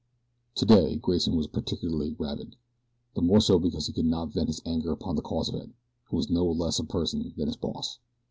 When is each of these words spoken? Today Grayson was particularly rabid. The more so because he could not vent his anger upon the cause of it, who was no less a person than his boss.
Today 0.55 0.95
Grayson 0.95 1.35
was 1.35 1.45
particularly 1.45 2.15
rabid. 2.17 2.55
The 3.13 3.21
more 3.21 3.39
so 3.39 3.59
because 3.59 3.85
he 3.85 3.93
could 3.93 4.07
not 4.07 4.33
vent 4.33 4.47
his 4.47 4.59
anger 4.65 4.91
upon 4.91 5.15
the 5.15 5.21
cause 5.21 5.47
of 5.49 5.53
it, 5.53 5.69
who 6.05 6.17
was 6.17 6.27
no 6.27 6.43
less 6.43 6.79
a 6.79 6.83
person 6.83 7.31
than 7.37 7.45
his 7.45 7.55
boss. 7.55 7.99